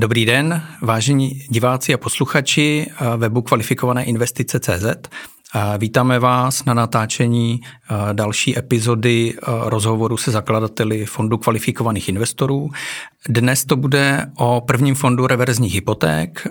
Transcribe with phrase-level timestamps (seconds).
[0.00, 2.86] Dobrý den, vážení diváci a posluchači
[3.16, 4.86] webu kvalifikované investice CZ.
[5.78, 7.60] Vítáme vás na natáčení
[8.12, 12.70] další epizody rozhovoru se zakladateli Fondu kvalifikovaných investorů.
[13.28, 16.46] Dnes to bude o prvním fondu reverzních hypoték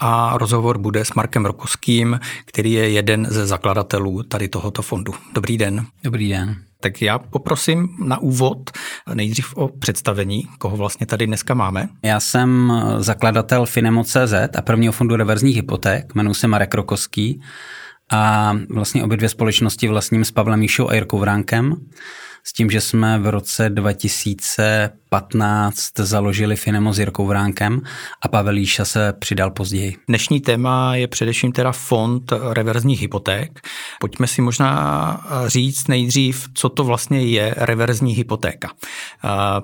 [0.00, 5.14] a rozhovor bude s Markem Rokoským, který je jeden ze zakladatelů tady tohoto fondu.
[5.34, 5.86] Dobrý den.
[6.04, 6.67] Dobrý den.
[6.80, 8.70] Tak já poprosím na úvod
[9.14, 11.88] nejdřív o představení, koho vlastně tady dneska máme.
[12.02, 17.40] Já jsem zakladatel Finemo.cz a prvního fondu reverzních hypoték, jmenuji se Marek Rokoský
[18.10, 21.76] a vlastně obě dvě společnosti vlastním s Pavlem Míšou a Jirkou Vránkem
[22.44, 27.80] s tím, že jsme v roce 2015 založili Finemo s Jirkou Vránkem
[28.22, 29.96] a Pavel Líša se přidal později.
[30.08, 33.60] Dnešní téma je především teda fond reverzních hypoték.
[34.00, 38.70] Pojďme si možná říct nejdřív, co to vlastně je reverzní hypotéka,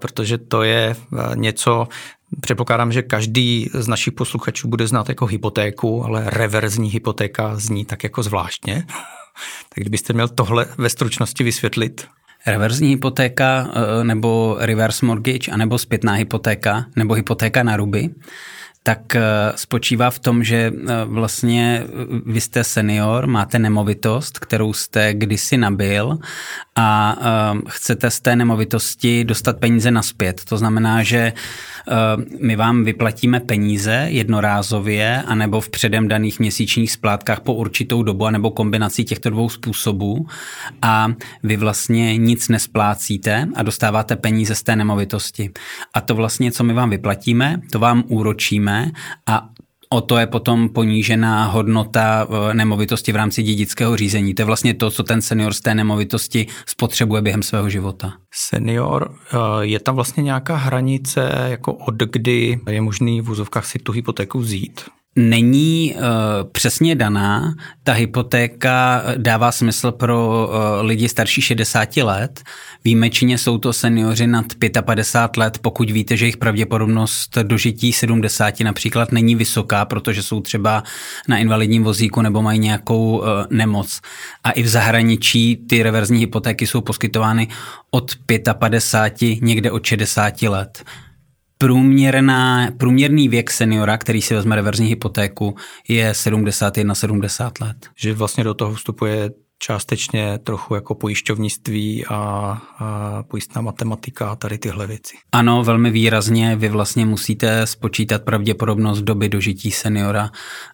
[0.01, 0.97] protože to je
[1.35, 1.89] něco,
[2.41, 8.05] Předpokládám, že každý z našich posluchačů bude znát jako hypotéku, ale reverzní hypotéka zní tak
[8.05, 8.87] jako zvláštně.
[9.69, 12.09] Tak kdybyste měl tohle ve stručnosti vysvětlit.
[12.47, 18.11] Reverzní hypotéka eh, nebo reverse mortgage, anebo zpětná hypotéka nebo hypotéka na ruby
[18.86, 19.23] tak eh,
[19.56, 21.84] spočívá v tom, že eh, vlastně
[22.27, 26.19] vy jste senior, máte nemovitost, kterou jste kdysi nabil
[26.77, 27.17] a
[27.69, 30.41] chcete z té nemovitosti dostat peníze naspět.
[30.48, 31.33] To znamená, že
[32.41, 38.51] my vám vyplatíme peníze jednorázově anebo v předem daných měsíčních splátkách po určitou dobu anebo
[38.51, 40.27] kombinací těchto dvou způsobů
[40.83, 45.51] a vy vlastně nic nesplácíte a dostáváte peníze z té nemovitosti.
[45.95, 48.91] A to vlastně, co my vám vyplatíme, to vám úročíme
[49.27, 49.48] a
[49.95, 54.34] O to je potom ponížená hodnota eh, nemovitosti v rámci dědického řízení.
[54.34, 58.12] To je vlastně to, co ten senior z té nemovitosti spotřebuje během svého života.
[58.33, 63.79] Senior, eh, je tam vlastně nějaká hranice, jako od kdy je možný v úzovkách si
[63.79, 64.80] tu hypotéku vzít?
[65.17, 66.01] Není uh,
[66.52, 67.55] přesně daná.
[67.83, 72.42] Ta hypotéka dává smysl pro uh, lidi starší 60 let.
[72.85, 74.47] Výjimečně jsou to seniori nad
[74.85, 80.83] 55 let, pokud víte, že jejich pravděpodobnost dožití 70 například není vysoká, protože jsou třeba
[81.29, 84.01] na invalidním vozíku nebo mají nějakou uh, nemoc.
[84.45, 87.48] A i v zahraničí ty reverzní hypotéky jsou poskytovány
[87.91, 88.13] od
[88.58, 90.85] 55, někde od 60 let
[91.59, 95.57] průměrná, průměrný věk seniora, který si vezme reverzní hypotéku,
[95.89, 97.77] je 71-70 let.
[97.97, 102.14] Že vlastně do toho vstupuje částečně trochu jako pojišťovnictví a,
[102.79, 105.17] a pojistná matematika a tady tyhle věci.
[105.33, 106.57] Ano, velmi výrazně.
[106.57, 110.31] Vy vlastně musíte spočítat pravděpodobnost doby dožití seniora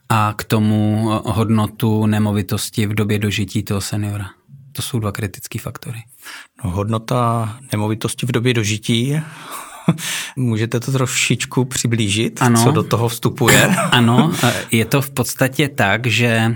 [0.08, 4.26] a k tomu hodnotu nemovitosti v době dožití toho seniora.
[4.72, 5.98] To jsou dva kritické faktory.
[6.64, 9.20] No, hodnota nemovitosti v době dožití
[10.36, 12.64] Můžete to trošičku přiblížit, ano.
[12.64, 13.66] co do toho vstupuje?
[13.90, 14.32] Ano,
[14.70, 16.54] je to v podstatě tak, že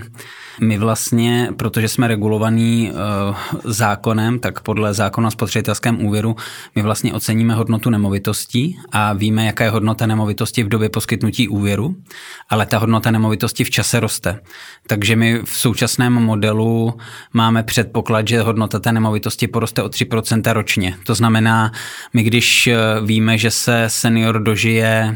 [0.61, 6.35] my vlastně, protože jsme regulovaný uh, zákonem, tak podle zákona o spotřebitelském úvěru,
[6.75, 11.95] my vlastně oceníme hodnotu nemovitostí a víme, jaká je hodnota nemovitosti v době poskytnutí úvěru,
[12.49, 14.39] ale ta hodnota nemovitosti v čase roste.
[14.87, 16.97] Takže my v současném modelu
[17.33, 20.95] máme předpoklad, že hodnota té nemovitosti poroste o 3% ročně.
[21.05, 21.71] To znamená,
[22.13, 25.15] my když eh, víme, že se senior dožije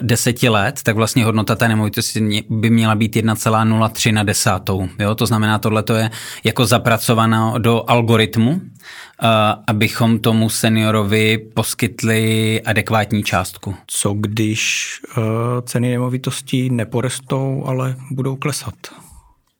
[0.00, 4.88] deseti let, tak vlastně hodnota té nemovitosti by měla být 1,03 na desátou.
[4.98, 5.14] Jo?
[5.14, 6.10] To znamená, tohle je
[6.44, 9.28] jako zapracováno do algoritmu, eh,
[9.66, 13.74] abychom tomu seniorovi poskytli adekvátní částku.
[13.86, 15.22] Co když eh,
[15.62, 18.74] ceny nemovitostí neporestou, ale budou klesat?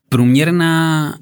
[0.09, 1.15] Průměrná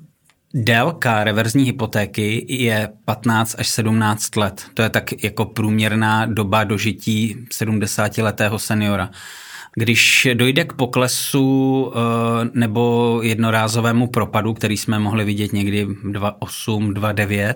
[0.55, 4.63] Délka reverzní hypotéky je 15 až 17 let.
[4.75, 9.11] To je tak jako průměrná doba dožití 70-letého seniora.
[9.75, 17.55] Když dojde k poklesu eh, nebo jednorázovému propadu, který jsme mohli vidět někdy 2,8, 2,9,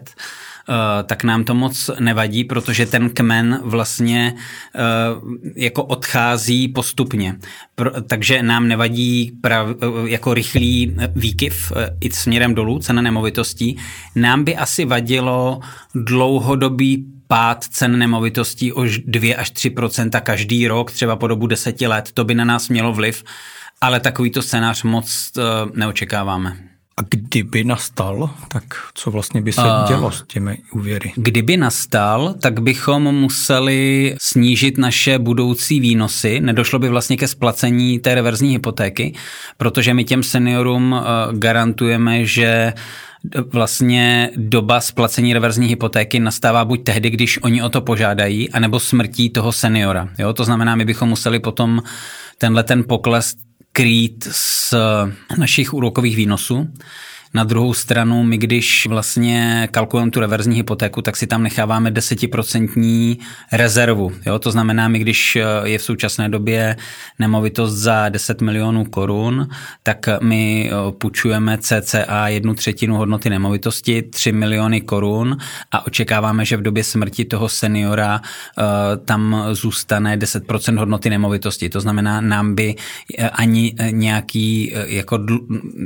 [0.69, 4.35] Eh, tak nám to moc nevadí, protože ten kmen vlastně
[4.75, 4.81] eh,
[5.57, 7.37] jako odchází postupně.
[8.07, 9.69] Takže nám nevadí prav,
[10.05, 13.77] jako rychlý výkyv i směrem dolů cena nemovitostí.
[14.17, 15.61] Nám by asi vadilo
[15.95, 22.11] dlouhodobý pád cen nemovitostí o 2 až 3% každý rok, třeba po dobu deseti let.
[22.15, 23.25] To by na nás mělo vliv,
[23.81, 25.33] ale takovýto scénář moc
[25.75, 26.74] neočekáváme.
[26.97, 28.65] A kdyby nastal, tak
[28.95, 31.13] co vlastně by se uh, dělo s těmi úvěry?
[31.17, 36.41] Kdyby nastal, tak bychom museli snížit naše budoucí výnosy.
[36.41, 39.15] Nedošlo by vlastně ke splacení té reverzní hypotéky,
[39.57, 42.73] protože my těm seniorům uh, garantujeme, že
[43.53, 49.31] vlastně doba splacení reverzní hypotéky nastává buď tehdy, když oni o to požádají, anebo smrtí
[49.31, 50.09] toho seniora.
[50.19, 50.33] Jo?
[50.33, 51.83] To znamená, my bychom museli potom
[52.39, 53.35] tenhle ten pokles
[53.77, 54.75] krýt z
[55.39, 56.69] našich úrokových výnosů.
[57.35, 63.19] Na druhou stranu, my když vlastně kalkulujeme tu reverzní hypotéku, tak si tam necháváme desetiprocentní
[63.53, 64.13] rezervu.
[64.27, 64.39] Jo?
[64.39, 66.77] To znamená, my když je v současné době
[67.19, 69.49] nemovitost za 10 milionů korun,
[69.83, 75.37] tak my půjčujeme cca jednu třetinu hodnoty nemovitosti, 3 miliony korun
[75.73, 78.21] a očekáváme, že v době smrti toho seniora
[79.05, 81.69] tam zůstane 10% hodnoty nemovitosti.
[81.69, 82.75] To znamená, nám by
[83.33, 85.19] ani nějaký jako,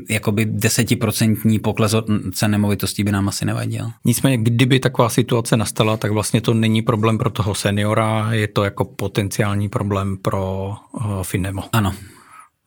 [0.08, 1.94] jakoby 10% procentní pokles
[2.32, 3.90] cen nemovitostí by nám asi nevadil.
[4.05, 8.64] Nicméně, kdyby taková situace nastala, tak vlastně to není problém pro toho seniora, je to
[8.64, 11.62] jako potenciální problém pro uh, Finemo.
[11.73, 11.94] Ano.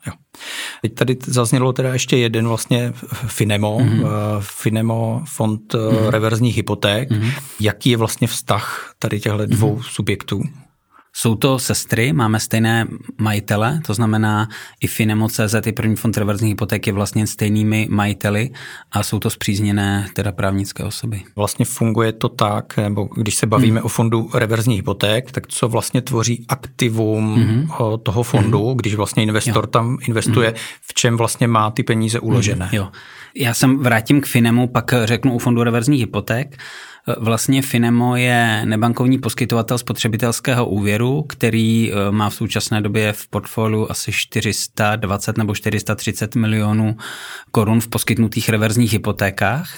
[0.07, 0.13] Jo.
[0.81, 2.93] Teď tady zaznělo teda ještě jeden vlastně
[3.27, 4.07] Finemo, mm-hmm.
[4.39, 6.09] Finemo fond mm-hmm.
[6.09, 7.11] reverzních hypoték.
[7.11, 7.31] Mm-hmm.
[7.59, 9.91] Jaký je vlastně vztah tady těchto dvou mm-hmm.
[9.91, 10.41] subjektů?
[11.15, 12.87] Jsou to sestry, máme stejné
[13.17, 14.47] majitele, to znamená
[14.81, 18.49] i Finemo.cz, i první fond reverzní hypotéky vlastně stejnými majiteli
[18.91, 21.23] a jsou to zpřízněné teda právnické osoby.
[21.35, 23.85] Vlastně funguje to tak, nebo když se bavíme hmm.
[23.85, 27.69] o fondu reverzních hypoték, tak co vlastně tvoří aktivum hmm.
[28.03, 28.77] toho fondu, hmm.
[28.77, 29.67] když vlastně investor jo.
[29.67, 30.57] tam investuje, hmm.
[30.81, 32.65] v čem vlastně má ty peníze uložené?
[32.65, 32.75] Hmm.
[32.75, 32.91] Jo.
[33.35, 36.57] Já jsem vrátím k Finemu, pak řeknu o fondu reverzních hypoték.
[37.17, 43.87] Vlastně Finemo je nebankovní poskytovatel spotřebitelského úvěru, který eh, má v současné době v portfoliu
[43.89, 46.97] asi 420 nebo 430 milionů
[47.51, 49.69] korun v poskytnutých reverzních hypotékách.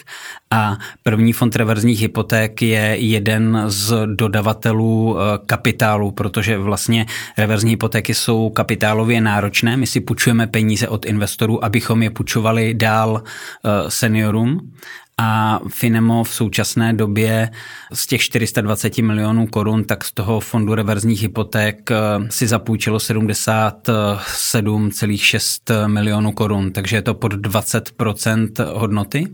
[0.51, 7.05] A první fond reverzních hypoték je jeden z dodavatelů eh, kapitálu, protože vlastně
[7.37, 9.77] reverzní hypotéky jsou kapitálově náročné.
[9.77, 14.73] My si půjčujeme peníze od investorů, abychom je půjčovali dál eh, seniorům
[15.18, 17.50] a Finemo v současné době
[17.94, 21.95] z těch 420 milionů korun, tak z toho fondu reverzních hypoték eh,
[22.30, 29.30] si zapůjčilo 77,6 milionů korun, takže je to pod 20% hodnoty eh,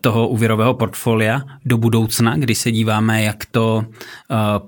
[0.00, 1.42] toho úvěrového portfolia.
[1.64, 3.86] Do budoucna, když se díváme, jak to eh,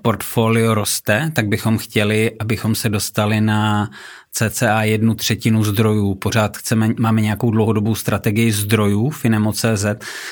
[0.01, 3.89] portfolio roste, tak bychom chtěli, abychom se dostali na
[4.33, 6.15] cca jednu třetinu zdrojů.
[6.15, 9.85] Pořád chceme, máme nějakou dlouhodobou strategii zdrojů Finemo.cz,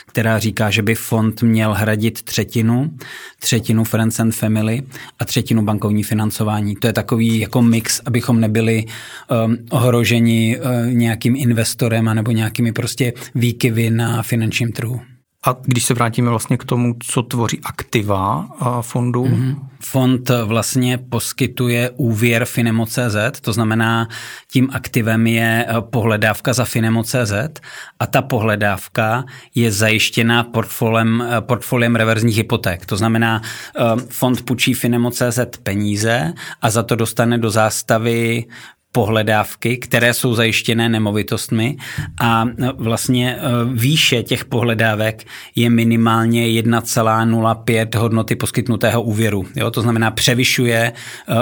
[0.05, 2.91] která říká, že by fond měl hradit třetinu,
[3.39, 4.81] třetinu Friends and Family
[5.19, 6.75] a třetinu bankovní financování.
[6.75, 13.13] To je takový jako mix, abychom nebyli um, ohroženi uh, nějakým investorem nebo nějakými prostě
[13.35, 15.01] výkyvy na finančním trhu.
[15.45, 18.49] A když se vrátíme vlastně k tomu, co tvoří aktiva
[18.81, 19.23] fondu?
[19.23, 19.55] Mm-hmm.
[19.83, 24.07] Fond vlastně poskytuje úvěr Finemo.cz, to znamená,
[24.51, 27.61] tím aktivem je eh, pohledávka za Finemo.cz
[27.99, 32.85] a ta pohledávka je zajištěna portfoliem, eh, portfoliem reverzních hypoték.
[32.85, 38.45] To znamená, eh, fond půjčí Finemo.cz peníze a za to dostane do zástavy
[38.91, 41.77] pohledávky, které jsou zajištěné nemovitostmi
[42.21, 42.45] a
[42.77, 43.39] vlastně e,
[43.73, 45.23] výše těch pohledávek
[45.55, 49.45] je minimálně 1,05 hodnoty poskytnutého úvěru.
[49.55, 49.71] Jo?
[49.71, 50.93] To znamená, převyšuje e,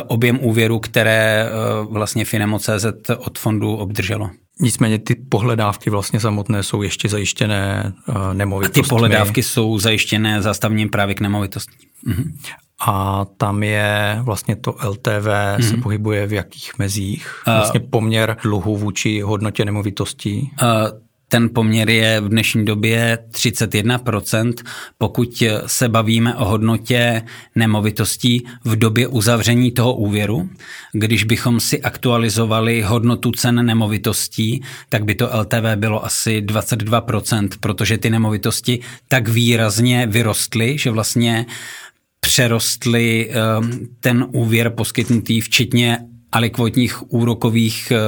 [0.01, 1.49] objem úvěru, které e,
[1.89, 2.85] vlastně Finemo.cz
[3.17, 4.29] od fondu obdrželo.
[4.61, 7.93] Nicméně ty pohledávky vlastně samotné jsou ještě zajištěné
[8.33, 8.81] nemovitostmi.
[8.81, 11.87] A ty pohledávky jsou zajištěné zastavním právě k nemovitosti.
[12.05, 12.33] Mhm
[12.87, 15.63] a tam je vlastně to LTV hmm.
[15.63, 15.81] se mhm.
[15.81, 17.41] pohybuje v jakých mezích?
[17.45, 20.51] Vlastně poměr dluhu vůči hodnotě nemovitostí?
[21.31, 24.53] Ten poměr je v dnešní době 31%,
[24.97, 27.21] pokud se bavíme o hodnotě
[27.55, 30.49] nemovitostí v době uzavření toho úvěru.
[30.91, 37.97] Když bychom si aktualizovali hodnotu cen nemovitostí, tak by to LTV bylo asi 22%, protože
[37.97, 41.45] ty nemovitosti tak výrazně vyrostly, že vlastně
[42.19, 45.97] přerostly ehm, ten úvěr poskytnutý včetně
[46.31, 47.99] alikvotních úrokových eh,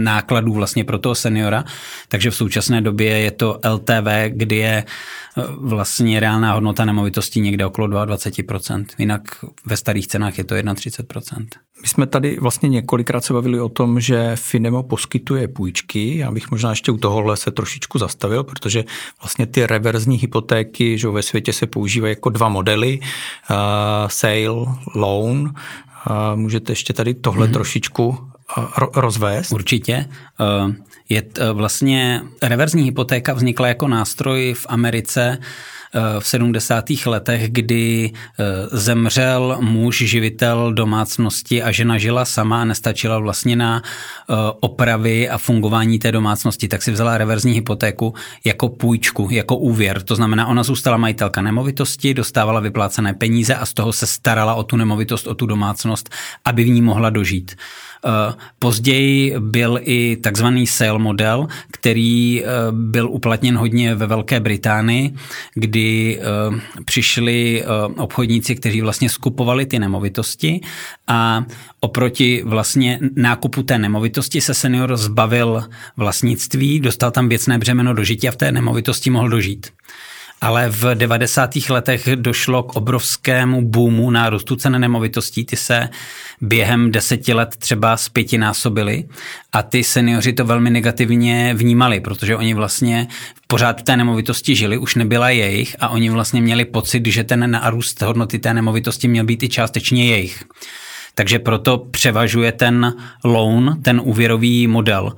[0.00, 1.64] nákladů vlastně pro toho seniora.
[2.08, 7.66] Takže v současné době je to LTV, kdy je eh, vlastně reálná hodnota nemovitosti někde
[7.66, 8.84] okolo 22%.
[8.98, 9.22] Jinak
[9.66, 11.46] ve starých cenách je to 31%.
[11.82, 16.18] My jsme tady vlastně několikrát se bavili o tom, že Finemo poskytuje půjčky.
[16.18, 18.84] Já bych možná ještě u tohohle se trošičku zastavil, protože
[19.22, 23.56] vlastně ty reverzní hypotéky, že ve světě se používají jako dva modely, uh,
[24.08, 25.54] sale, loan.
[26.10, 27.52] Uh, můžete ještě tady tohle mm-hmm.
[27.52, 28.30] trošičku
[28.94, 29.52] rozvést?
[29.52, 30.06] Určitě.
[31.08, 35.38] Je vlastně reverzní hypotéka vznikla jako nástroj v Americe
[36.18, 36.84] v 70.
[37.06, 43.82] letech, kdy eh, zemřel muž, živitel domácnosti a žena žila sama a nestačila vlastně na
[43.82, 48.14] eh, opravy a fungování té domácnosti, tak si vzala reverzní hypotéku
[48.44, 50.02] jako půjčku, jako úvěr.
[50.02, 54.62] To znamená, ona zůstala majitelka nemovitosti, dostávala vyplácené peníze a z toho se starala o
[54.62, 56.10] tu nemovitost, o tu domácnost,
[56.44, 57.56] aby v ní mohla dožít.
[58.06, 65.14] Eh, později byl i takzvaný sale model, který eh, byl uplatněn hodně ve Velké Británii,
[65.54, 67.64] kdy eh, přišli
[67.96, 70.60] obchodníci, kteří vlastně skupovali ty nemovitosti
[71.06, 71.44] a
[71.80, 75.64] oproti vlastně nákupu té nemovitosti se senior zbavil
[75.96, 79.66] vlastnictví, dostal tam věcné břemeno do žití a v té nemovitosti mohl dožít
[80.40, 81.50] ale v 90.
[81.68, 85.44] letech došlo k obrovskému boomu nárůstu cen nemovitostí.
[85.44, 85.88] Ty se
[86.40, 89.04] během deseti let třeba zpětinásobily
[89.52, 93.08] a ty seniori to velmi negativně vnímali, protože oni vlastně
[93.46, 97.50] pořád v té nemovitosti žili, už nebyla jejich a oni vlastně měli pocit, že ten
[97.50, 100.44] nárůst hodnoty té nemovitosti měl být i částečně jejich.
[101.14, 102.94] Takže proto převažuje ten
[103.24, 105.12] loan, ten úvěrový model.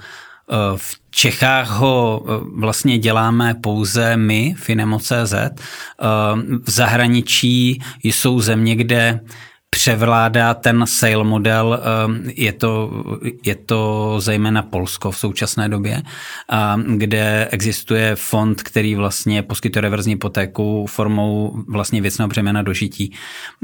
[0.76, 5.32] V Čechách ho eh, vlastně děláme pouze my, Finemo.cz.
[5.32, 5.50] Eh,
[6.64, 9.20] v zahraničí jsou země, kde
[9.74, 12.90] převládá ten sale model, eh, je to,
[13.44, 16.02] je to zejména Polsko v současné době,
[16.96, 23.12] kde existuje fond, který vlastně poskytuje reverzní hypotéku formou vlastně věcného břemena dožití.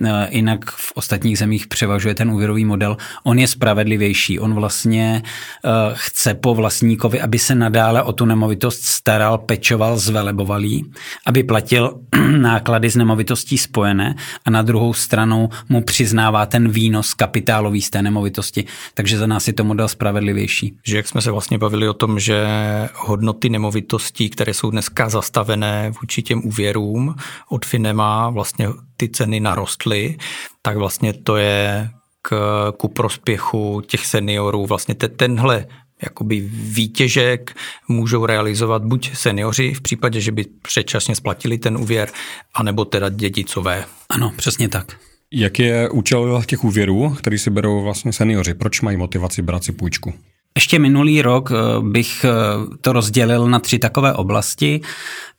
[0.05, 2.97] Eh, jinak v ostatních zemích převažuje ten úvěrový model.
[3.25, 4.39] On je spravedlivější.
[4.39, 5.23] On vlastně
[5.65, 10.85] eh, chce po vlastníkovi, aby se nadále o tu nemovitost staral, pečoval, zveleboval jí,
[11.27, 12.01] aby platil
[12.37, 18.03] náklady z nemovitostí spojené a na druhou stranu mu přiznává ten výnos kapitálový z té
[18.03, 18.65] nemovitosti,
[18.95, 20.79] takže za nás je to model spravedlivější.
[20.87, 22.47] Že jak jsme se vlastně bavili o tom, že
[22.95, 27.15] hodnoty nemovitostí, které jsou dneska zastavené vůči těm úvěrům
[27.49, 30.17] od Finema, vlastně ty ceny narostly,
[30.63, 31.91] tak vlastně to je
[32.23, 32.37] k,
[32.77, 34.67] ku prospěchu těch seniorů.
[34.67, 35.67] Vlastně te, tenhle
[36.03, 37.57] jakoby výtěžek
[37.89, 42.09] můžou realizovat buď seniori v případě, že by předčasně splatili ten úvěr,
[42.55, 43.85] anebo teda dědicové.
[44.09, 45.08] Ano, přesně tak.
[45.33, 48.55] Jak je účel těch úvěrů, který si berou vlastně seniori?
[48.55, 50.15] Proč mají motivaci brát si půjčku?
[50.59, 52.31] Ještě minulý rok eh, bych eh,
[52.81, 54.81] to rozdělil na tři takové oblasti.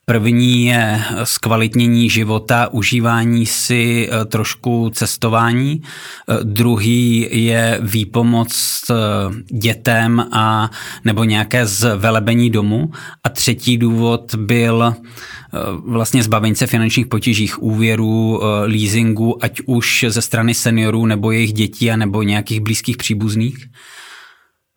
[0.06, 5.82] První je zkvalitnění života, užívání si eh, trošku cestování.
[6.44, 8.52] Druhý je výpomoc
[9.52, 10.72] dětem a
[11.06, 12.92] nebo nějaké zvelebení domu.
[13.24, 14.96] A třetí důvod byl
[15.86, 21.92] vlastně zbavení se finančních potížích, úvěrů, leasingu, ať už ze strany seniorů nebo jejich dětí
[21.92, 23.58] a nebo nějakých blízkých příbuzných.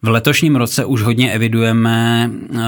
[0.03, 2.61] V letošním roce už hodně evidujeme eh,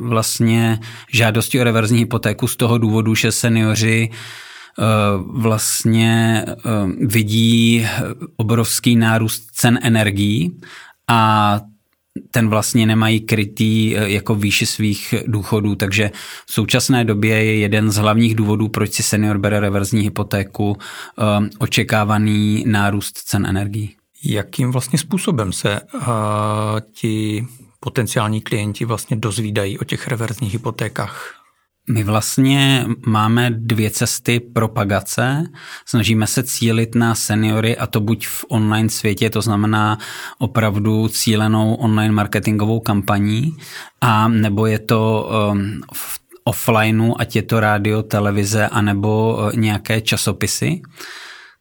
[0.00, 0.78] vlastně
[1.12, 4.10] žádosti o reverzní hypotéku z toho důvodu, že seniori
[5.26, 6.44] vlastně
[7.00, 7.86] vidí
[8.36, 10.60] obrovský nárůst cen energií
[11.08, 11.60] a
[12.30, 16.10] ten vlastně nemají krytý eh, jako výši svých důchodů, takže
[16.46, 21.48] v současné době je jeden z hlavních důvodů, proč si senior bere reverzní hypotéku, eh,
[21.58, 24.01] očekávaný nárůst cen energií.
[24.24, 26.02] Jakým vlastně způsobem se uh,
[26.92, 27.46] ti
[27.80, 31.42] potenciální klienti vlastně dozvídají o těch reverzních hypotékách?
[31.90, 35.44] My vlastně máme dvě cesty propagace.
[35.86, 39.98] Snažíme se cílit na seniory a to buď v online světě, to znamená
[40.38, 43.56] opravdu cílenou online marketingovou kampaní,
[44.00, 50.00] a nebo je to um, v offlineu, ať je to rádio, televize, anebo uh, nějaké
[50.00, 50.82] časopisy.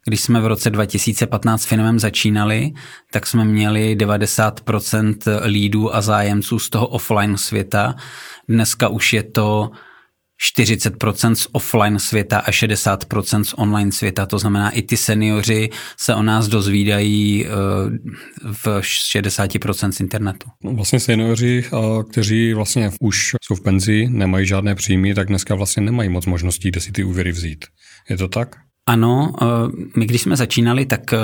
[0.07, 2.71] Když jsme v roce 2015 filmem začínali,
[3.11, 7.95] tak jsme měli 90% lídů a zájemců z toho offline světa.
[8.49, 9.71] Dneska už je to
[10.55, 14.25] 40% z offline světa a 60% z online světa.
[14.25, 17.49] To znamená, i ty seniori se o nás dozvídají eh,
[18.51, 20.49] v 60% z internetu.
[20.63, 21.77] No, vlastně seniori, eh,
[22.11, 26.69] kteří vlastně už jsou v penzi, nemají žádné příjmy, tak dneska vlastně nemají moc možností,
[26.69, 27.65] kde si ty úvěry vzít.
[28.09, 28.55] Je to tak?
[28.85, 29.45] Ano, eh,
[29.95, 31.17] my když jsme začínali, tak, eh,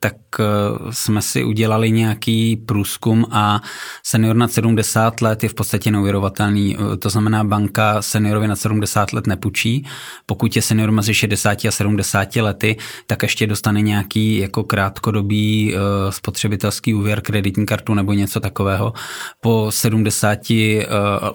[0.00, 0.44] tak eh,
[0.90, 3.62] jsme si udělali nějaký průzkum a
[4.02, 6.76] senior nad 70 let je v podstatě neuvěrovatelný.
[6.98, 9.86] To znamená, banka seniorovi nad 70 let nepůjčí.
[10.26, 15.74] Pokud je senior mezi 60 a 70 lety, tak ještě dostane nějaký jako krátkodobý
[16.10, 18.92] spotřebitelský úvěr, kreditní kartu nebo něco takového.
[19.40, 20.38] Po 70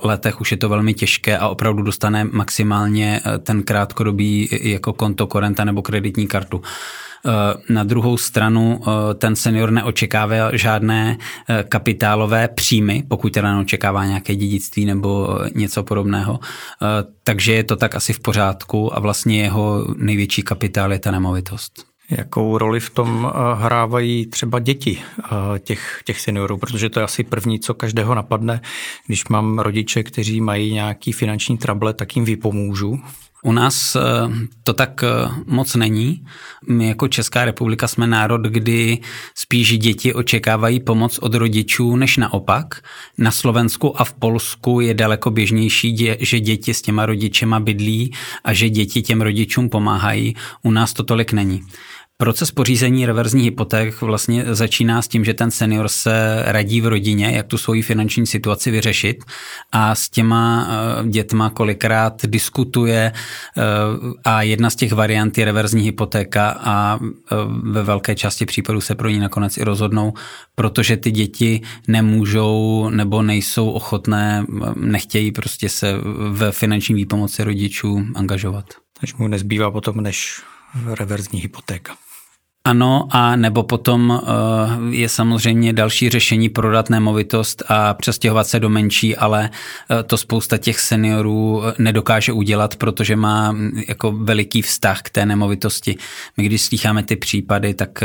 [0.01, 5.65] letech už je to velmi těžké a opravdu dostane maximálně ten krátkodobý jako konto korenta
[5.65, 6.61] nebo kreditní kartu.
[7.69, 8.81] Na druhou stranu
[9.17, 11.17] ten senior neočekává žádné
[11.69, 16.39] kapitálové příjmy, pokud teda neočekává nějaké dědictví nebo něco podobného.
[17.23, 21.95] Takže je to tak asi v pořádku a vlastně jeho největší kapitál je ta nemovitost.
[22.09, 27.03] Jakou roli v tom eh, hrávají třeba děti eh, těch, těch seniorů, protože to je
[27.03, 28.61] asi první, co každého napadne.
[29.07, 32.99] Když mám rodiče, kteří mají nějaký finanční trable, tak jim vypomůžu.
[33.45, 34.01] U nás eh,
[34.63, 35.03] to tak
[35.45, 36.25] moc není.
[36.67, 38.99] My jako Česká republika jsme národ, kdy
[39.35, 42.81] spíš děti očekávají pomoc od rodičů, než naopak.
[43.17, 48.53] Na Slovensku a v Polsku je daleko běžnější, že děti s těma rodičema bydlí a
[48.53, 50.35] že děti těm rodičům pomáhají.
[50.63, 51.63] U nás to tolik není.
[52.17, 57.31] Proces pořízení reverzních hypoték vlastně začíná s tím, že ten senior se radí v rodině,
[57.31, 59.23] jak tu svoji finanční situaci vyřešit
[59.71, 63.61] a s těma eh, dětma kolikrát diskutuje eh,
[64.23, 68.95] a jedna z těch variant je reverzní hypotéka a eh, ve velké části případů se
[68.95, 70.13] pro ní nakonec i rozhodnou,
[70.55, 74.45] protože ty děti nemůžou nebo nejsou ochotné,
[74.75, 75.93] nechtějí prostě se
[76.31, 78.65] v finanční výpomoci rodičů angažovat.
[78.99, 80.41] Takže mu nezbývá potom než
[80.85, 81.95] reverzní hypotéka.
[82.65, 84.29] Ano, a nebo potom eh,
[84.89, 90.57] je samozřejmě další řešení prodat nemovitost a přestěhovat se do menší, ale eh, to spousta
[90.57, 95.97] těch seniorů eh, nedokáže udělat, protože má hm, jako veliký vztah k té nemovitosti.
[96.37, 98.03] My když slycháme ty případy, tak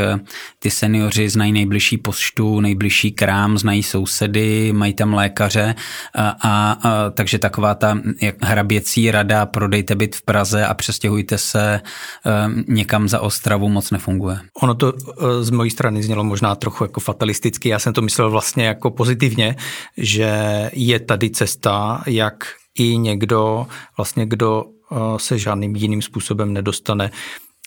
[0.59, 5.75] ty seniori znají nejbližší poštu, nejbližší krám, znají sousedy, mají tam lékaře
[6.15, 11.37] a, a, a takže taková ta jak hraběcí rada, prodejte byt v Praze a přestěhujte
[11.37, 11.81] se
[12.67, 14.39] někam za Ostravu moc nefunguje.
[14.61, 17.69] Ono to eh, z mojí strany znělo možná trochu jako fatalisticky.
[17.69, 19.55] Já jsem to myslel vlastně jako pozitivně,
[19.97, 23.67] že je tady cesta, jak i někdo,
[23.97, 27.11] vlastně kdo eh, se žádným jiným způsobem nedostane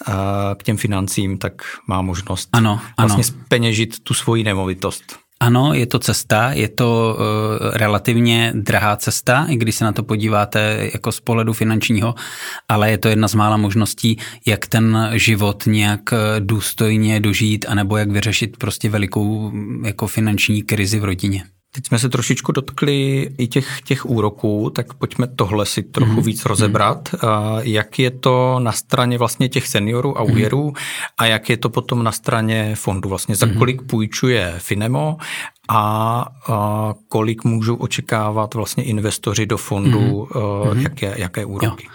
[0.08, 0.12] eh,
[0.54, 3.08] k těm financím, tak má možnost ano, ano.
[3.08, 5.23] vlastně speněžit tu svoji nemovitost.
[5.44, 10.02] Ano, je to cesta, je to uh, relativně drahá cesta, i když se na to
[10.02, 12.14] podíváte jako z pohledu finančního,
[12.68, 17.96] ale je to jedna z mála možností, jak ten život nějak eh, důstojně dožít, anebo
[17.96, 19.52] jak vyřešit prostě velikou
[19.84, 21.44] jako finanční krizi v rodině.
[21.74, 26.24] Teď jsme se trošičku dotkli i těch, těch úroků, tak pojďme tohle si trochu mm-hmm.
[26.24, 27.08] víc rozebrat.
[27.08, 27.60] Mm-hmm.
[27.62, 30.32] Jak je to na straně vlastně těch seniorů a mhm.
[30.32, 31.08] úvěrů mm-hmm.
[31.18, 33.08] a jak je to potom na straně fondu?
[33.08, 33.58] Vlastně za mm-hmm.
[33.58, 35.16] kolik půjčuje Finemo
[35.68, 40.82] a, a kolik můžou očekávat vlastně investoři do fondu, mm-hmm.
[40.82, 41.86] jaké, jaké úroky?
[41.86, 41.94] Jo.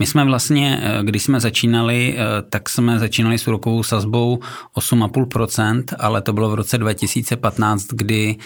[0.00, 4.40] My jsme vlastně, eh, když jsme začínali, eh, tak jsme začínali s úrokovou sazbou
[4.74, 8.36] 8,5%, ale to bylo v roce 2015, kdy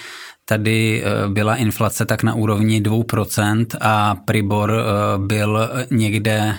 [0.44, 4.72] tady eh, byla inflace tak na úrovni 2% a Pribor
[5.18, 6.54] byl někde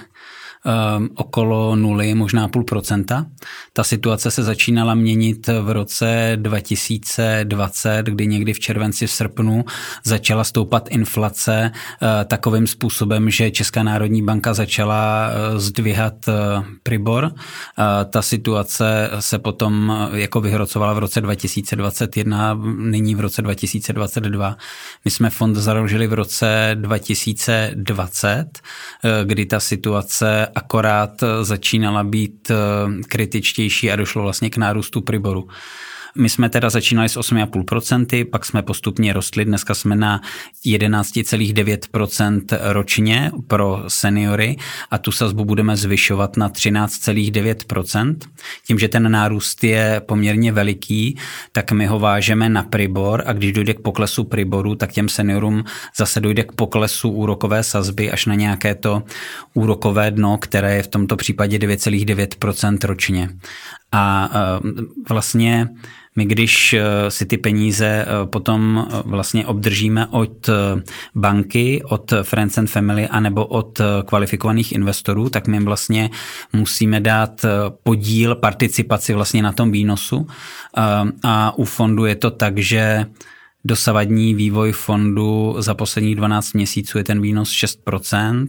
[0.65, 3.25] Ehm, okolo nuly, možná půl procenta.
[3.73, 9.65] Ta situace se začínala měnit v roce 2020, kdy někdy v červenci, v srpnu
[10.04, 16.34] začala stoupat inflace eh, takovým způsobem, že Česká národní banka začala eh, zdvihat eh,
[16.84, 17.32] Pribor.
[18.10, 24.58] Ta situace se potom jako vyhrocovala v roce 2021, nyní v roce 2022.
[25.06, 28.45] My jsme fond založili v roce 2020,
[29.23, 32.55] kdy ta situace akorát začínala být eh,
[33.03, 35.47] kritičtější a došlo vlastně k nárůstu Priboru.
[36.17, 40.21] My jsme teda začínali s 8,5%, pak jsme postupně rostli, dneska jsme na
[40.65, 44.58] 11,9% ročně pro seniory
[44.91, 48.15] a tu sazbu budeme zvyšovat na 13,9%.
[48.67, 51.17] Tím, že ten nárůst je poměrně veliký,
[51.51, 55.63] tak my ho vážeme na Pribor a když dojde k poklesu Priboru, tak těm seniorům
[55.97, 59.04] zase dojde k poklesu úrokové sazby až na nějaké to
[59.54, 63.30] úrokové dno, které je v tomto případě 9,9% ročně.
[63.91, 64.71] A e,
[65.10, 65.67] vlastně
[66.15, 70.49] my když eh, si ty peníze eh, potom eh, vlastně obdržíme od
[71.15, 76.10] banky, od Friends and Family anebo od kvalifikovaných investorů, tak my vlastně
[76.54, 77.45] musíme dát
[77.84, 80.28] podíl, participaci vlastně na tom výnosu.
[81.23, 83.06] A u fondu je to tak, že
[83.67, 88.47] Dosavadní vývoj fondu za posledních 12 měsíců je ten výnos 6%.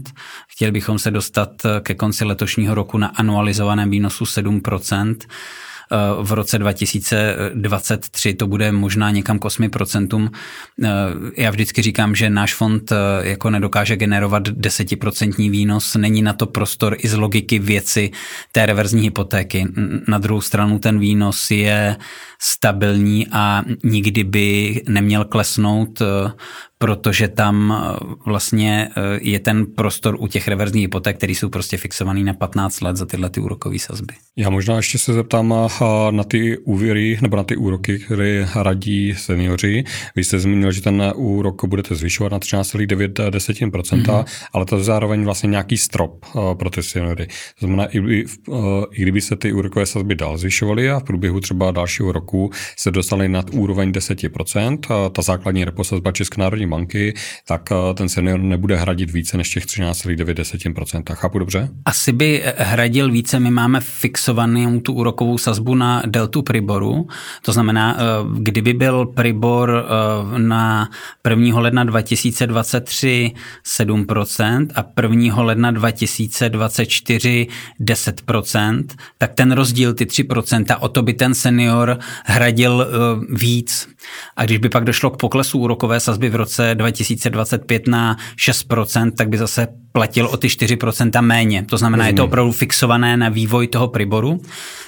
[0.49, 1.51] Chtěli bychom se dostat
[1.81, 5.17] ke konci letošního roku na anualizovaném výnosu 7%.
[5.93, 10.31] Eh, v roce 2023 to bude možná někam k 8%.
[10.85, 10.89] Eh,
[11.37, 12.97] já vždycky říkám, že náš fond eh,
[13.29, 18.11] jako nedokáže generovat 10% výnos, není na to prostor i z logiky věci
[18.53, 19.67] té reverzní hypotéky.
[20.09, 21.97] Na druhou stranu ten výnos je
[22.39, 26.03] stabilní a nikdy by neměl klesnout,
[26.79, 27.85] protože tam
[28.27, 28.89] vlastně
[29.21, 33.07] je ten prostor u těch reverzních hypoték, které jsou prostě fixovaný na 15 let za
[33.07, 34.15] tyhle ty úrokové sazby.
[34.37, 35.55] Já možná ještě se zeptám
[36.11, 39.85] na ty úvěry nebo na ty úroky, které radí seniori.
[40.17, 44.25] Vy jste zmínil, že ten úrok budete zvyšovat na 13,9%, mm-hmm.
[44.53, 46.27] ale to je zároveň vlastně nějaký strop
[46.59, 47.27] pro ty seniory.
[47.61, 47.99] To znamená, i,
[48.93, 52.91] i kdyby se ty úrokové sazby dál zvyšovaly a v průběhu třeba dalšího roku se
[52.91, 57.15] dostali nad úroveň 10%, ta základní reposazba České národní banky,
[57.47, 61.15] tak ten senior nebude hradit více než těch 13,9%.
[61.15, 61.69] Chápu dobře?
[61.85, 63.41] Asi by hradil více.
[63.41, 67.09] My máme fixovanou tu úrokovou sazbu na deltu Priboru.
[67.43, 67.99] To znamená,
[68.39, 69.87] kdyby byl Pribor
[70.37, 70.91] na
[71.31, 71.61] 1.
[71.61, 73.33] ledna 2023
[73.79, 75.43] 7% a 1.
[75.43, 77.47] ledna 2024
[77.81, 78.85] 10%,
[79.19, 82.87] tak ten rozdíl, ty 3%, o to by ten senior hradil
[83.31, 83.89] víc.
[84.37, 89.29] A když by pak došlo k poklesu úrokové sazby v roce 2025 na 6%, tak
[89.29, 91.65] by zase platil o ty 4% méně.
[91.65, 92.15] To znamená, Rozumím.
[92.15, 94.41] je to opravdu fixované na vývoj toho Priboru,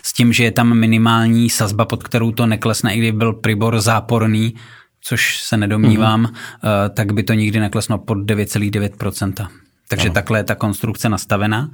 [0.02, 3.80] s tím, že je tam minimální sazba, pod kterou to neklesne, i kdyby byl Pribor
[3.80, 4.54] záporný,
[5.00, 6.90] což se nedomnívám, mm-hmm.
[6.94, 9.48] tak by to nikdy nekleslo pod 9,9%.
[9.88, 10.14] Takže ano.
[10.14, 11.70] takhle je ta konstrukce nastavená.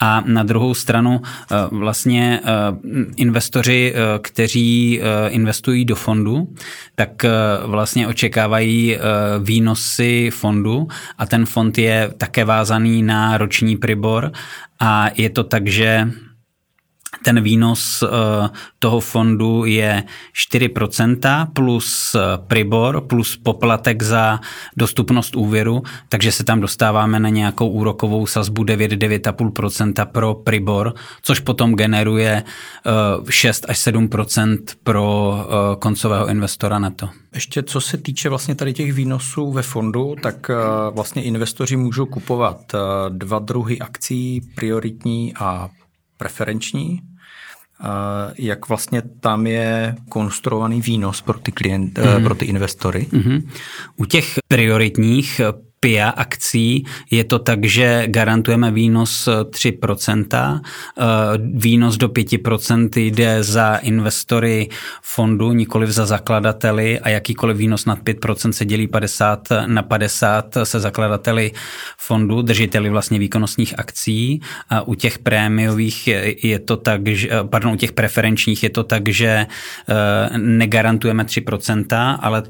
[0.00, 2.48] A na druhou stranu eh, vlastně eh,
[3.16, 6.54] investoři, kteří investují do fondu,
[6.94, 7.24] tak
[7.64, 8.98] vlastně očekávají
[9.42, 14.32] výnosy fondu a ten fond je také vázaný na roční pribor
[14.80, 16.10] a je to tak, že
[17.24, 18.08] ten výnos eh,
[18.78, 20.02] toho fondu je
[20.50, 24.40] 4% plus eh, Pribor plus poplatek za
[24.76, 31.74] dostupnost úvěru, takže se tam dostáváme na nějakou úrokovou sazbu 9-9,5% pro Pribor, což potom
[31.74, 32.42] generuje
[33.30, 35.34] 6 eh, až 7% pro
[35.78, 37.08] koncového investora na to.
[37.34, 40.50] Ještě co se týče vlastně tady těch výnosů ve fondu, tak
[40.90, 42.72] vlastně investoři můžou kupovat
[43.08, 45.70] dva druhy akcí, prioritní a
[46.18, 47.00] preferenční,
[48.38, 52.24] jak vlastně tam je konstruovaný výnos pro ty, klient, mm.
[52.24, 53.06] pro ty investory?
[53.10, 53.42] Mm-hmm.
[53.96, 55.40] U těch prioritních
[55.84, 60.32] PIA akcí je to tak, že garantujeme výnos 3%.
[60.32, 61.02] Eh,
[61.36, 64.68] výnos do 5% jde za investory
[65.02, 70.80] fondu, nikoliv za zakladateli a jakýkoliv výnos nad 5% se dělí 50 na 50 se
[70.80, 71.52] zakladateli
[71.98, 74.40] fondu, držiteli vlastně výkonnostních akcí.
[74.70, 76.08] A u těch prémiových
[76.42, 82.16] je to tak, že, pardon, u těch preferenčních je to tak, že eh, negarantujeme 3%,
[82.20, 82.42] ale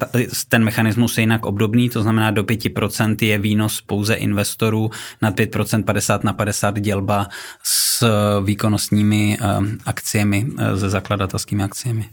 [0.49, 4.91] ten mechanismus je jinak obdobný, to znamená do 5% je výnos pouze investorů
[5.23, 7.29] na 5% 50 na 50 dělba
[7.63, 8.05] s
[8.45, 9.47] výkonnostními eh,
[9.87, 12.09] akciemi, eh, se zakladatelskými akciemi.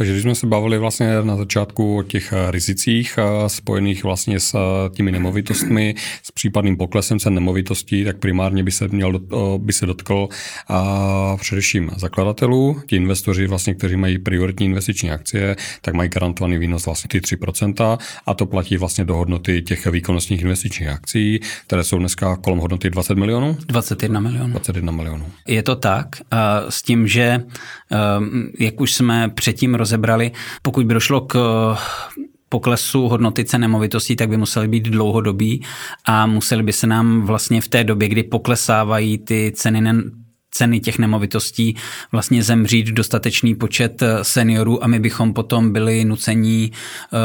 [0.00, 4.56] Takže když jsme se bavili vlastně na začátku o těch eh, rizicích spojených vlastně s
[4.94, 9.20] těmi nemovitostmi, s případným poklesem cen nemovitostí, tak primárně by se měl
[9.58, 10.28] by se dotkl
[10.68, 16.86] a především zakladatelů, ti investoři vlastně, kteří mají prioritní investiční akcie, tak mají garantovaný výnos
[16.86, 21.98] vlastně ty 3% a to platí vlastně do hodnoty těch výkonnostních investičních akcí, které jsou
[21.98, 23.56] dneska kolem hodnoty 20 milionů?
[23.66, 24.52] 21 milionů.
[24.52, 25.26] 21 milionů.
[25.48, 26.08] Je to tak,
[26.68, 27.42] s tím, že
[28.58, 31.36] jak už jsme předtím rozebrali, pokud by došlo k
[32.48, 35.62] poklesu hodnoty cen nemovitostí, tak by musely být dlouhodobí
[36.06, 39.80] a museli by se nám vlastně v té době, kdy poklesávají ty ceny
[40.50, 41.76] ceny těch nemovitostí
[42.12, 47.16] vlastně zemřít dostatečný počet eh, seniorů a my bychom potom byli nucení eh,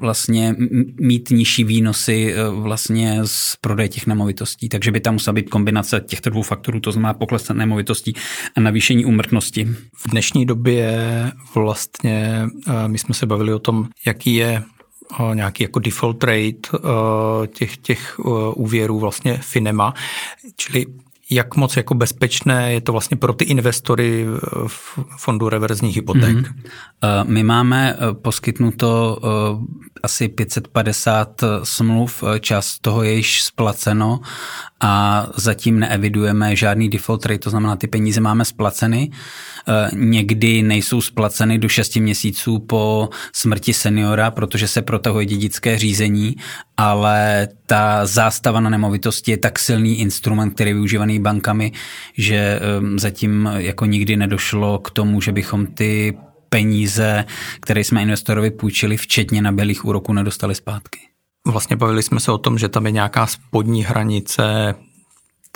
[0.00, 0.54] vlastně
[1.00, 4.68] mít nižší výnosy eh, vlastně z prodeje těch nemovitostí.
[4.68, 8.14] Takže by tam musela být kombinace těchto dvou faktorů, to znamená pokles nemovitostí
[8.56, 9.68] a navýšení úmrtnosti.
[9.96, 11.00] V dnešní době
[11.54, 12.46] vlastně
[12.86, 14.62] my jsme se bavili o tom, jaký je
[15.34, 16.78] nějaký jako default rate
[17.46, 18.20] těch, těch
[18.54, 19.94] úvěrů vlastně Finema,
[20.56, 20.86] čili
[21.30, 24.26] jak moc jako bezpečné je to vlastně pro ty investory
[24.66, 26.36] v fondu reverzních hypoték?
[26.36, 27.24] Mm-hmm.
[27.24, 29.18] My máme eh, poskytnuto
[29.99, 34.20] eh, asi 550 smluv, část toho je již splaceno
[34.80, 39.10] a zatím neevidujeme žádný default rate, to znamená, ty peníze máme splaceny.
[39.92, 46.36] Někdy nejsou splaceny do 6 měsíců po smrti seniora, protože se protahuje dědické řízení,
[46.76, 51.72] ale ta zástava na nemovitosti je tak silný instrument, který je využívaný bankami,
[52.18, 52.60] že
[52.96, 56.18] zatím jako nikdy nedošlo k tomu, že bychom ty
[56.50, 57.24] peníze,
[57.60, 61.00] které jsme investorovi půjčili, včetně nabělých úroků, nedostali zpátky.
[61.46, 64.74] Vlastně bavili jsme se o tom, že tam je nějaká spodní hranice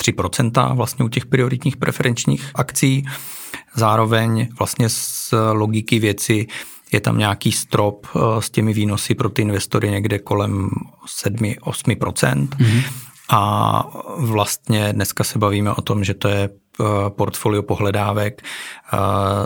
[0.03, 3.07] 3% vlastně u těch prioritních preferenčních akcí.
[3.75, 6.47] Zároveň vlastně z logiky věci
[6.93, 8.07] je tam nějaký strop
[8.39, 10.71] s těmi výnosy pro ty investory někde kolem
[11.27, 12.49] 7-8%.
[12.49, 12.83] Mm-hmm.
[13.31, 13.85] A
[14.17, 16.51] vlastně dneska se bavíme o tom, že to je
[17.09, 18.43] portfolio pohledávek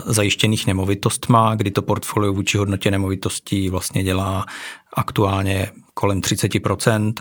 [0.05, 4.45] zajištěných nemovitostma, kdy to portfolio vůči hodnotě nemovitostí vlastně dělá
[4.93, 7.13] aktuálně kolem 30%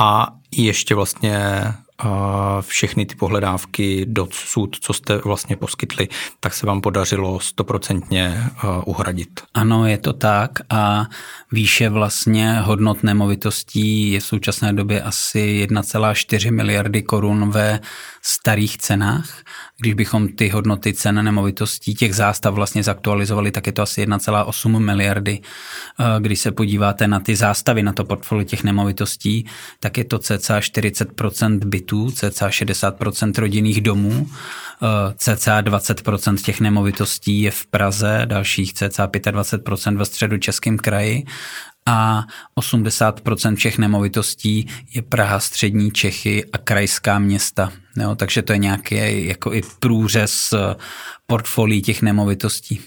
[0.00, 1.64] a ještě vlastně
[2.60, 6.08] všechny ty pohledávky do sud, co jste vlastně poskytli,
[6.40, 8.44] tak se vám podařilo stoprocentně
[8.84, 9.40] uhradit.
[9.54, 11.06] Ano, je to tak a
[11.52, 17.80] výše vlastně hodnot nemovitostí je v současné době asi 1,4 miliardy korun ve
[18.22, 19.42] starých cenách.
[19.80, 24.78] Když bychom ty hodnoty cen nemovitostí těch zástav vlastně zaktualizovali, tak je to asi 1,8
[24.78, 25.40] miliardy.
[26.18, 29.46] Když se podíváte na ty zástavy, na to portfolio těch nemovitostí,
[29.80, 34.26] tak je to cca 40% bytů, cca 60% rodinných domů,
[35.16, 41.24] cca 20% těch nemovitostí je v Praze, dalších cca 25% ve středu Českém kraji
[41.86, 42.22] a
[42.60, 47.72] 80% všech nemovitostí je Praha, střední Čechy a krajská města.
[47.96, 50.54] Jo, takže to je nějaký jako i průřez
[51.26, 52.80] portfolií těch nemovitostí.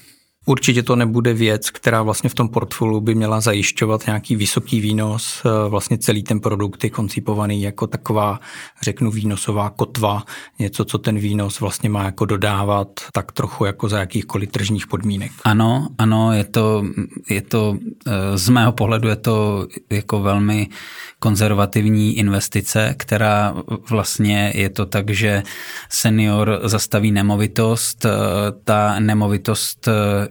[0.48, 5.42] Určitě to nebude věc, která vlastně v tom portfoliu by měla zajišťovat nějaký vysoký výnos.
[5.44, 8.40] Eh, vlastně celý ten produkt je koncipovaný jako taková,
[8.82, 10.24] řeknu, výnosová kotva,
[10.58, 15.32] něco, co ten výnos vlastně má jako dodávat tak trochu jako za jakýchkoliv tržních podmínek.
[15.44, 16.84] Ano, ano, je to,
[17.30, 20.68] je to eh, z mého pohledu je to jako velmi
[21.18, 23.54] konzervativní investice, která
[23.90, 25.42] vlastně je to tak, že
[25.88, 28.10] senior zastaví nemovitost, eh,
[28.64, 29.88] ta nemovitost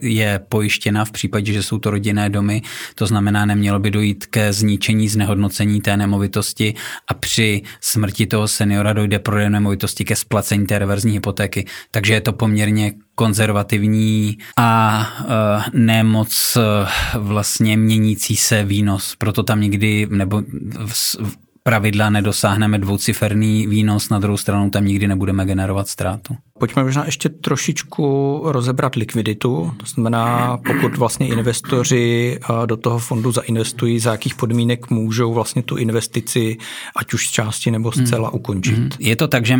[0.08, 2.62] je pojištěna v případě, že jsou to rodinné domy,
[2.94, 6.74] to znamená, nemělo by dojít ke zničení, znehodnocení té nemovitosti
[7.08, 11.66] a při smrti toho seniora dojde pro nemovitosti ke splacení té reverzní hypotéky.
[11.90, 19.14] Takže je to poměrně konzervativní a uh, nemoc uh, vlastně měnící se výnos.
[19.18, 20.42] Proto tam někdy, nebo
[20.86, 26.36] v, pravidla nedosáhneme dvouciferný výnos, na druhou stranu tam nikdy nebudeme generovat ztrátu.
[26.58, 29.72] Pojďme možná ještě trošičku rozebrat likviditu.
[29.76, 35.76] To znamená, pokud vlastně investoři do toho fondu zainvestují, za jakých podmínek můžou vlastně tu
[35.76, 36.56] investici,
[36.96, 38.78] ať už z části nebo zcela, ukončit.
[38.78, 38.88] Mm.
[38.98, 39.58] Je to tak, že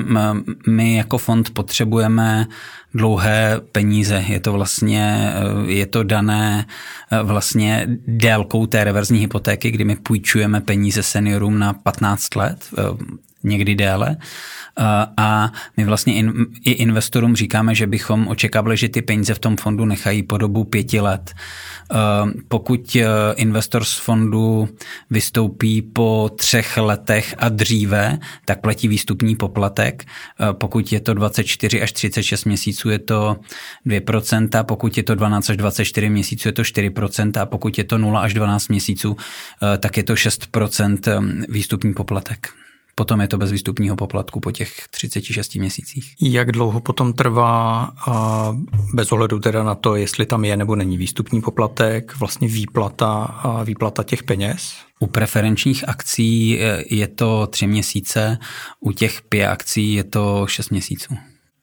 [0.67, 2.47] my jako fond potřebujeme
[2.95, 4.25] dlouhé peníze.
[4.29, 5.33] Je to vlastně,
[5.67, 6.67] je to dané
[7.23, 12.71] vlastně délkou té reverzní hypotéky, kdy my půjčujeme peníze seniorům na 15 let,
[13.45, 14.17] někdy déle.
[15.17, 16.25] A my vlastně
[16.65, 20.65] i investorům říkáme, že bychom očekávali, že ty peníze v tom fondu nechají po dobu
[20.65, 21.35] pěti let.
[22.49, 24.69] Pokud e, investor z fondu
[25.11, 30.05] vystoupí po třech letech a dříve, tak platí výstupní poplatek.
[30.53, 33.37] Pokud je to 24 až 36 měsíců, je to
[33.87, 37.99] 2%, pokud je to 12 až 24 měsíců, je to 4%, a pokud je to
[37.99, 39.17] 0 až 12 měsíců,
[39.79, 42.49] tak je to 6% výstupní poplatek
[42.99, 46.15] potom je to bez výstupního poplatku po těch 36 měsících.
[46.21, 47.93] Jak dlouho potom trvá,
[48.95, 54.03] bez ohledu teda na to, jestli tam je nebo není výstupní poplatek, vlastně výplata, výplata
[54.03, 54.75] těch peněz?
[55.01, 56.59] U preferenčních akcí
[56.91, 58.39] je to tři měsíce,
[58.81, 61.15] u těch pět akcí je to šest měsíců.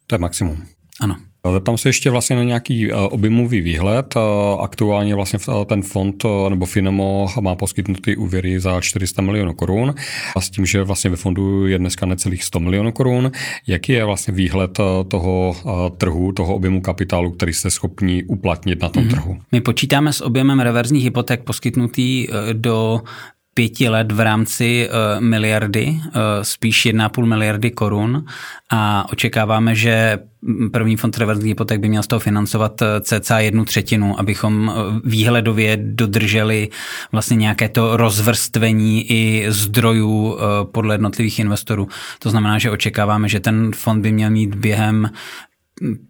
[0.08, 0.74] To je maximum.
[1.01, 1.17] Ano.
[1.53, 4.15] Zeptám se ještě vlastně na nějaký eh, objemový výhled.
[4.15, 4.19] Eh,
[4.62, 9.95] aktuálně vlastně eh, ten fond nebo Finemo má poskytnutý úvěry za 400 milionů korun
[10.36, 13.31] a s tím, že vlastně ve fondu je dneska necelých 100 milionů korun.
[13.67, 15.55] Jaký je vlastně výhled toho
[15.97, 19.10] trhu, toho objemu kapitálu, který jste schopni uplatnit na tom mm-hmm.
[19.10, 19.38] trhu?
[19.51, 23.01] My počítáme s objemem reverzních hypoték poskytnutý do
[23.58, 28.26] pěti let v rámci uh, miliardy, uh, spíš 1,5 miliardy korun
[28.72, 30.20] a očekáváme, že
[30.72, 35.78] první fond reverzní hypoték by měl z toho financovat eh, cca jednu třetinu, abychom výhledově
[35.82, 36.70] dodrželi
[37.12, 40.38] vlastně nějaké to rozvrstvení i zdrojů
[40.72, 41.88] podle jednotlivých investorů.
[42.20, 45.10] To znamená, že očekáváme, že ten fond by měl mít během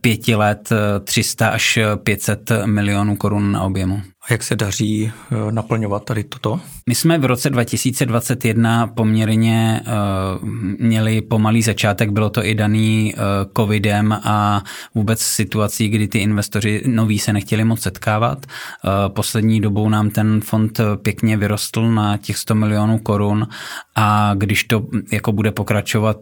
[0.02, 0.70] pěti let
[1.04, 4.02] 300 až 500 milionů korun na objemu.
[4.30, 6.60] A jak se daří eh, naplňovat tady toto?
[6.90, 10.50] My jsme v roce 2021 poměrně uh,
[10.80, 13.22] měli pomalý začátek, bylo to i daný uh,
[13.58, 14.64] covidem a
[14.96, 18.46] vůbec situací, kdy ty investoři noví se nechtěli moc setkávat.
[18.46, 23.48] Uh, poslední dobou nám ten fond pěkně vyrostl na těch 100 milionů korun
[23.96, 26.18] a když to jako bude pokračovat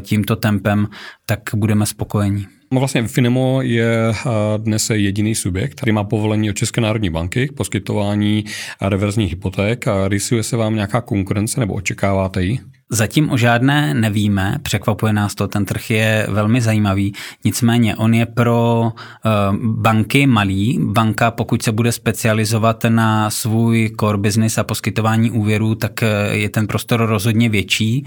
[0.00, 0.88] tímto tempem,
[1.26, 2.57] tak budeme spokojení.
[2.72, 4.12] No vlastně Finemo je
[4.56, 8.44] dnes jediný subjekt, který má povolení od České národní banky k poskytování
[8.80, 9.84] reverzních hypoték.
[10.08, 12.58] Rysuje se vám nějaká konkurence nebo očekáváte ji?
[12.90, 17.12] Zatím o žádné nevíme, překvapuje nás to, ten trh je velmi zajímavý,
[17.44, 20.78] nicméně on je pro uh, banky malý.
[20.82, 26.48] Banka, pokud se bude specializovat na svůj core business a poskytování úvěrů, tak eh, je
[26.48, 28.06] ten prostor rozhodně větší.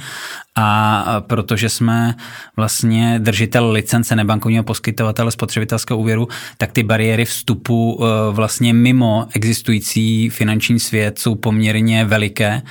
[0.55, 2.15] A protože jsme
[2.57, 10.29] vlastně držitel licence nebankovního poskytovatele spotřebitelského úvěru, tak ty bariéry vstupu uh, vlastně mimo existující
[10.29, 12.61] finanční svět jsou poměrně veliké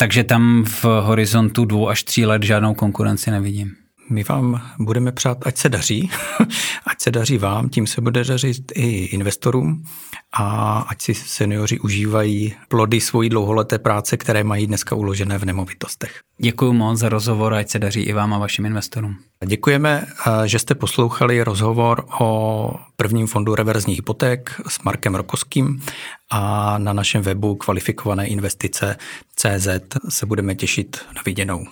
[0.00, 3.87] takže tam v horizontu dvou až tří let žádnou konkurenci nevidím.
[4.10, 6.10] My vám budeme přát, ať se daří,
[6.86, 9.84] ať se daří vám, tím se bude dařit i investorům
[10.32, 16.20] a ať si seniori užívají plody svojí dlouholeté práce, které mají dneska uložené v nemovitostech.
[16.38, 19.16] Děkuji moc za rozhovor, ať se daří i vám a vašim investorům.
[19.46, 25.82] Děkujeme, eh, že jste poslouchali rozhovor o prvním fondu reverzních hypoték s Markem Rokoským
[26.30, 28.96] a na našem webu kvalifikované investice
[29.36, 29.68] CZ
[30.08, 31.66] se budeme těšit na viděnou.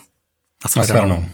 [0.65, 1.25] Nasledanou.